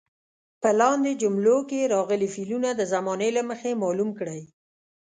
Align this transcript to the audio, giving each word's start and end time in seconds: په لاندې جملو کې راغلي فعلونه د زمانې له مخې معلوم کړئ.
په 0.61 0.69
لاندې 0.79 1.11
جملو 1.21 1.57
کې 1.69 1.91
راغلي 1.95 2.27
فعلونه 2.35 2.69
د 2.75 2.81
زمانې 2.93 3.29
له 3.37 3.41
مخې 3.49 3.71
معلوم 3.81 4.09
کړئ. 4.19 4.41